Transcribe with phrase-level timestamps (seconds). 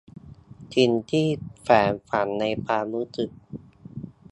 [0.75, 1.25] สิ่งที่
[1.63, 3.29] แฝงฝังในความรู้สึก